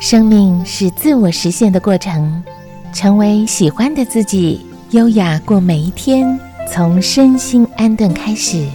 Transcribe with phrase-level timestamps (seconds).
[0.00, 2.42] 生命是自我实现的过程，
[2.90, 6.40] 成为喜欢的自己，优雅过每一天，
[6.72, 8.66] 从身心安顿开始。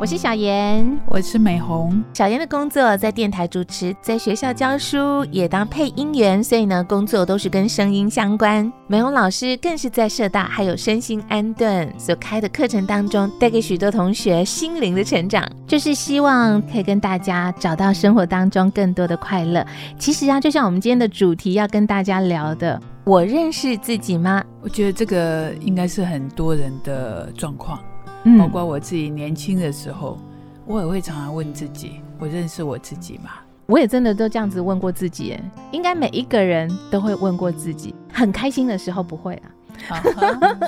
[0.00, 2.00] 我是小妍，我是美红。
[2.14, 8.72] 小妍的工作在电台主持，在学校教书，也当配音员，所以呢，工作都是跟声音相关。
[8.86, 19.66] 美红老师更是在社大还有身心安顿所开的课程当中，带给许多同学心灵的成长，就是希望可以跟大家找到生活当中更多的快乐。
[19.98, 24.44] 其实啊，就像我们今天的主题要跟大家聊的，我认识自己吗？
[24.62, 27.80] 我觉得这个应该是很多人的状况。
[28.36, 30.18] 包括我自己年轻的时候，
[30.66, 33.30] 我也会常常问自己：我认识我自己吗？
[33.66, 35.38] 我也真的都这样子问过自己，
[35.72, 37.94] 应该每一个人都会问过自己。
[38.12, 39.50] 很开心的时候不会啊。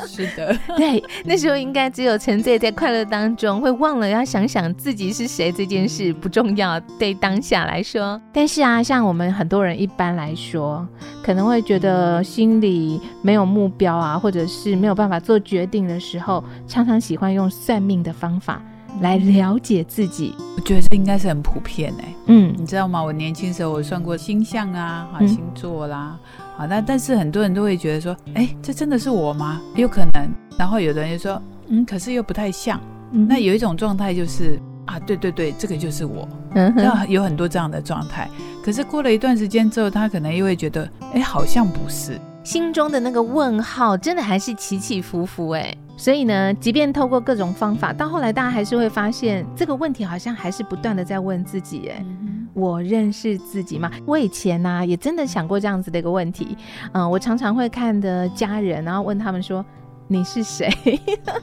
[0.06, 8.20] 是的， 对，那时候应该只有沉醉在快乐当中，会忘了要想想自己是谁这件事不重要，对当下来说。
[8.32, 10.86] 但是啊，像我们很多人一般来说，
[11.22, 18.62] 可能会觉得心里没有目标啊，或者是没有办法做决定的时候，常常喜欢用算命的方法
[19.00, 20.34] 来了解自己。
[20.56, 23.02] 我觉得这应该是很普遍哎，嗯，你知道吗？
[23.02, 26.18] 我年轻时候我算过星象啊，啊，星座啦。
[26.58, 29.60] 啊，那但是很多人都会觉得说，哎，这真的是我吗？
[29.74, 30.28] 有可能。
[30.58, 32.78] 然后有的人就说，嗯，可是又不太像。
[33.10, 36.28] 那有一种状态就是，啊，对对对，这个就是我。
[36.54, 38.28] 嗯，那有很多这样的状态。
[38.62, 42.20] 可是过了一段时间之后，他可能又会觉得，哎，好像不是。
[42.42, 45.74] 心中的那个问号，真的还是起起伏伏哎。
[45.96, 52.04] 所以呢，即便透过各种方法，到后来大家还是会发现，这个问题好像还是不断的在问自己哎。
[52.52, 53.90] 我认识自己吗？
[54.04, 56.56] 我以前呢也真的想过这样子的一个问题，
[56.92, 59.64] 嗯，我常常会看的家人，然后问他们说
[60.08, 60.68] 你是谁，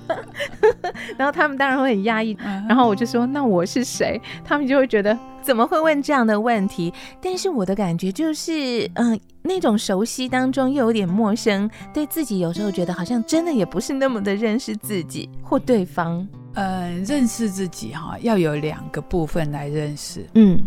[1.17, 2.35] 然后他们当然会很压抑，
[2.67, 4.21] 然后我就说那我是谁？
[4.43, 6.93] 他们就会觉得怎么会问这样的问题？
[7.21, 9.17] 但是我的感觉就是，嗯，
[9.47, 16.27] 那种熟悉当中又有点陌生，对自己有时候觉得好像真的也不是那么的认识自己或对方。
[16.53, 20.25] 嗯，认识自己哈，要有两个部分来认识。
[20.33, 20.59] 嗯，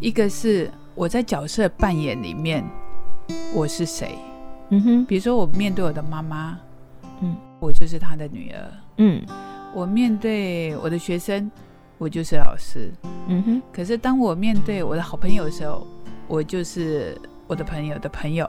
[0.00, 2.64] 一个是我在角色扮演里面
[3.54, 4.18] 我是谁。
[4.70, 6.58] 嗯哼，比如说我面对我的妈妈，
[7.20, 8.72] 嗯，我就是她的女儿。
[8.96, 9.22] 嗯，
[9.74, 11.50] 我面对我的学生，
[11.98, 12.90] 我就是老师。
[13.28, 15.86] 嗯哼，可是当我面对我的好朋友的时候，
[16.26, 18.48] 我就是我的朋友的朋友。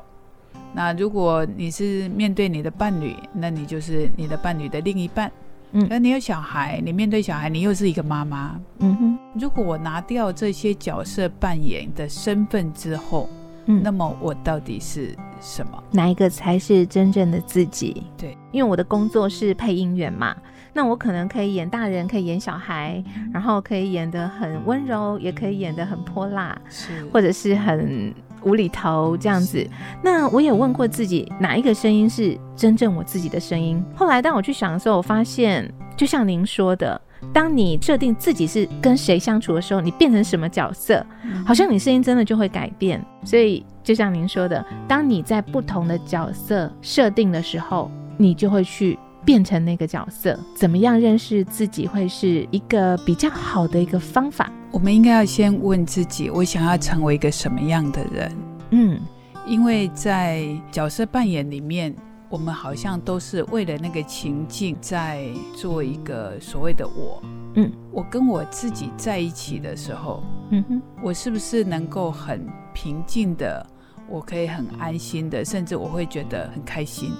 [0.72, 5.32] 那如果你是面对你的伴侣，那你就是你的伴侣的另一半。
[5.72, 8.60] 嗯，那你有小孩，你面对小孩，你又是一个妈妈。
[8.80, 13.30] 嗯哼，如果我拿掉这些角色扮演的身份之后，
[13.66, 15.84] 嗯，那么我到底是什么？
[15.92, 18.04] 哪一个才是真正的自己？
[18.18, 20.36] 对，因为我的工作是配音员嘛，
[20.74, 28.14] 那我可能可以演大人，可以演小孩，然后可以演得很温柔，也可以演得很泼辣，是，或者是很。
[28.44, 29.66] 无厘头这样子，
[30.04, 33.84] 那我也问过自己，哪一个声音是真正我自己的声音？
[33.96, 37.00] 后来当我去想的时候，我发现，就像您说的，
[37.34, 41.06] 当你设定自己是跟谁相处的时候，你变成什么角色，
[41.46, 43.04] 好像你声音真的就会改变。
[43.24, 48.98] 所以就像您说的，当你在不同的角色设定的时候，你就会去。
[49.26, 54.50] 变成那个角色，怎么样认识自己会是一个比较好的一个方法？
[54.72, 58.32] 我们应该要先问自己：我想要成为一个什么样的人？
[58.72, 59.00] 嗯，
[59.48, 61.94] 因为在角色扮演里面，
[62.30, 65.26] 我们好像都是为了那个情境在
[65.56, 67.22] 做一个所谓的我。
[67.56, 73.66] 嗯，我跟我自己在一起的时候，嗯哼，我是不是能够很平静的？
[74.08, 77.12] 我可以很安心的，甚至我会觉得很开心。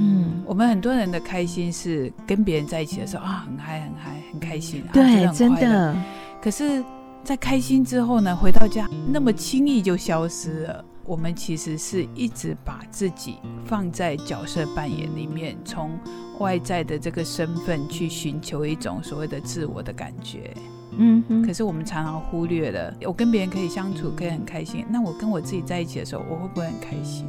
[0.00, 5.94] 嗯，我们很多人的开心是跟别人在一起的时候啊，很嗨很嗨很开心，对，真的。
[6.42, 6.82] 可是，
[7.22, 10.84] 在开心之后呢，回到家那么轻易就消失了。
[11.04, 15.98] 我们其实是一直把自己放在角色扮演里面，从
[16.38, 20.54] 外在的这个身份去寻求一种所谓的自我的感觉。
[20.96, 24.86] 嗯，可是我们常常忽略了，我跟别人可以相处，可以很开心。
[24.88, 27.26] 那我跟我自己在一起的时候，我会不会很开心？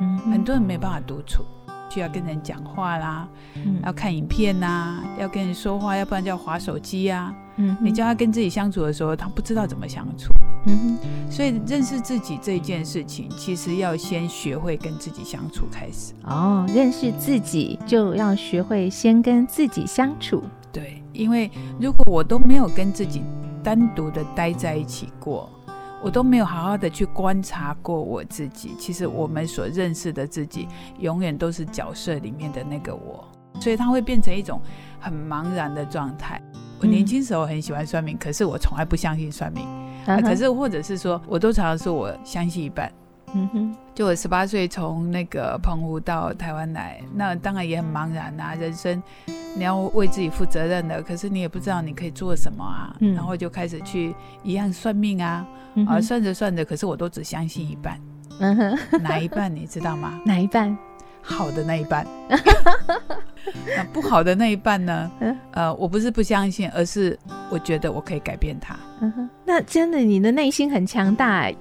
[0.00, 1.42] 嗯，很多人没办法独处。
[1.92, 7.34] 需要跟人讲话啦，嗯要看影片呐，要跟人说话，要不然就要划手机啊。
[7.56, 10.32] 嗯，你叫他跟自己相处的时候，他不知道怎么相处。
[10.66, 16.14] 嗯哼，所以认识自己这件事情，其实要先学会跟自己相处开始。
[16.24, 20.42] 哦，认识自己就要学会先跟自己相处。
[20.72, 23.22] 对，因为如果我都没有跟自己
[23.62, 25.50] 单独的待在一起过。
[26.02, 28.74] 我都没有好好的去观察过我自己。
[28.78, 30.66] 其实我们所认识的自己，
[30.98, 33.24] 永远都是角色里面的那个我。
[33.60, 34.60] 所以它会变成一种
[34.98, 36.42] 很茫然的状态。
[36.80, 39.64] 我年轻时候很喜欢算命，可是我从来不相信算命。
[40.06, 42.90] 啊，可是或者是说，我都常常说我相信一半。
[43.34, 48.54] 嗯哼，就我十八岁从那个澎湖到台湾来，那当然也很茫然啊。
[48.54, 49.00] 人生
[49.54, 52.96] 你要为自己负责任的，可是你也不知道你可以做什么啊。
[53.14, 55.46] 然后就开始去一样算命啊，
[55.86, 57.98] 啊算着算着，可是我都只相信一半。
[58.38, 60.18] 嗯哼，哪一半你知道吗？
[60.24, 60.76] 哪一半？
[61.20, 62.06] 好的那一半。
[63.76, 65.10] 那不好的那一半呢？
[65.52, 67.18] 呃，我不是不相信，而是
[67.50, 68.74] 我觉得我可以改变它。
[69.00, 71.54] 嗯哼，那真的你的内心很强大哎。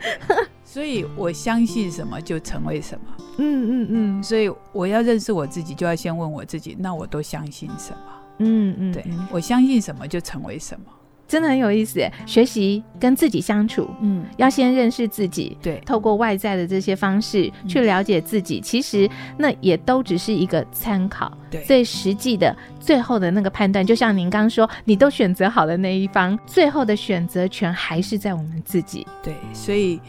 [0.72, 3.06] 所以我相信什么就成为什么。
[3.40, 4.24] 嗯嗯嗯。
[4.24, 7.98] 所以我要认识我自己，就要先问我自己，那我都相信什么？
[8.38, 8.94] 嗯嗯。
[8.94, 10.86] 对，我相信什么就成为什么。
[11.28, 30.00] 真的很有意思，学习跟自己相处，嗯，要先认识自己，对，透过外在的这些方式去了解自己，其实那也都只是一个参考，对，最实际的最后的那个判断，就像您刚说，你都选择好的那一方，最后的选择权还是在我们自己，对，所以。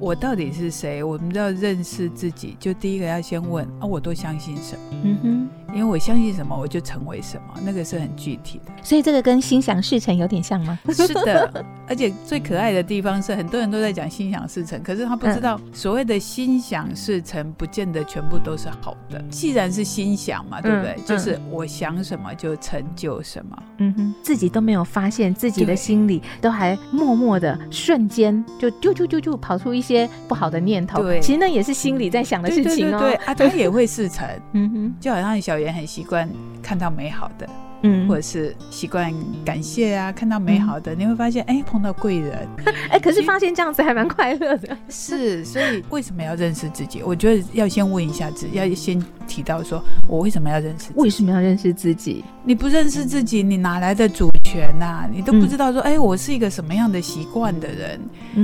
[0.00, 1.04] 我到底是谁？
[1.04, 2.56] 我们要认识自己。
[2.58, 4.96] 就第一个要先问啊，我都相信什么？
[5.04, 5.48] 嗯哼。
[5.74, 8.72] 因为我相信什么，我就成为什么，那个是很具体的。
[8.82, 10.78] 所以这个跟心想事成有点像吗？
[10.90, 19.22] 是的，而且最可爱的地方是，很多人都在讲心想事成，可是他不知道所谓的心想事成，不见得全部都是好的。
[19.30, 20.96] 既然是心想嘛，对不对？
[21.04, 23.62] 就是我想什么就成就什么。
[23.78, 31.02] 嗯哼，自己都没有发现自己的心里都还默默的瞬间就就就就就跑出一些不好的念头。
[31.02, 32.98] 对，其实那也是心里在想的事情哦。
[32.98, 34.28] 对啊，他也会事成。
[34.52, 35.59] 嗯哼，就好像小。
[35.60, 36.28] 也很习惯
[36.62, 37.48] 看到美好的。
[37.82, 39.10] 嗯，或者是习惯
[39.42, 42.46] 感谢啊，看到美好的，你会发现，哎，碰到贵人，
[42.92, 44.76] 哎，可是发现这样子还蛮快乐的。
[44.90, 47.02] 是，所以为什么要认识自己？
[47.02, 50.90] 我觉得要先问一下自己，要先提到说，我为什么要认识？
[50.94, 52.22] 为什么要认识自己？
[52.44, 55.08] 你不认识自己，你哪来的主权呐？
[55.08, 58.00] 你都不知道说，哎，我是一个什么样的习惯的人，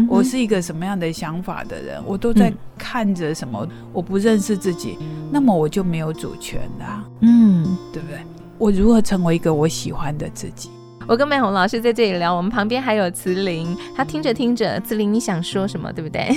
[0.09, 3.67] 我是一个什么样的想法的人，我都在看着什么？
[3.93, 4.97] 我不认识自己，
[5.33, 6.85] 那么我就没有主权的。
[7.23, 8.21] 嗯，对不对？
[8.57, 10.71] 我如何成为一个我喜欢的自己？
[11.09, 15.93] 我跟美红老师在这里聊，我们旁边还有慈玲，她听着听着，慈玲你想说什么？
[15.93, 16.31] 对不对？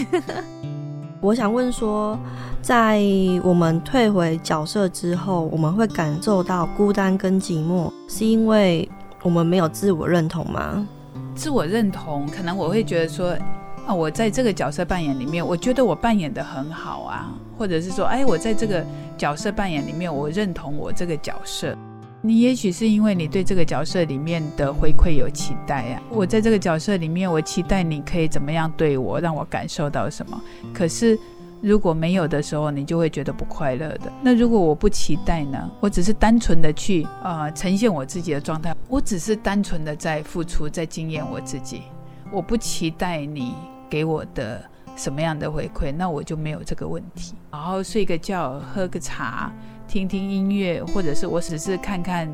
[1.21, 2.17] 我想问说，
[2.61, 3.03] 在
[3.43, 8.89] 我们退回角色之后，我们会感受到孤单跟寂寞，是因为
[9.21, 10.87] 我们没有自我认同吗？
[11.35, 13.37] 自我认同，可能我会觉得说，
[13.85, 18.85] 啊，我在这个角色扮演里面，我觉得我扮演的很好啊，或者是说，哎，我在这个
[19.17, 21.75] 角色扮演里面，我认同我这个角色。
[22.21, 26.01] 你也许是因为你对这个角色里面的回馈有期待呀。
[26.09, 30.41] 我在这个角色里面，我期待你可以怎么样对我，让我感受到什么。
[30.73, 31.17] 可是
[31.61, 34.11] 如果没有的时候，你就会觉得不快乐的。
[34.21, 35.69] 那如果我不期待呢？
[35.79, 41.83] 我只是单纯的去呃呈现我自己的状态，我只是单纯的在付出，在经验我自己。
[42.31, 43.55] 我不期待你
[43.89, 44.63] 给我的
[44.95, 47.33] 什么样的回馈，那我就没有这个问题。
[47.49, 49.51] 好好睡个觉，喝个茶。
[49.87, 52.29] 听听音乐，或者是我只是看看、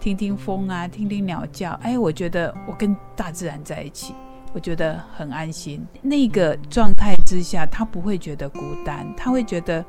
[0.00, 1.72] 听听风啊，听听鸟叫。
[1.82, 4.14] 哎，我觉得我跟大自然在一起，
[4.54, 5.84] 我觉得很安心。
[6.00, 9.84] 那个状态之下，他不会觉得孤单，他会觉得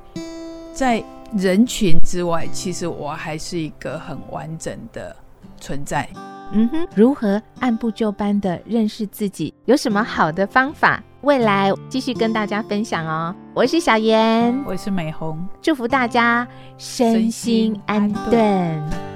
[0.74, 1.02] 在
[1.38, 5.16] 人群之外，其实我还是一个很完整的
[5.58, 6.10] 存在。
[6.52, 9.54] 嗯哼，如何按部就班的认识自己？
[9.66, 11.02] 有什么好的方法？
[11.22, 13.36] 未来继续跟大家分享哦。
[13.54, 19.15] 我是小妍，我是美红，祝福大家身心安顿。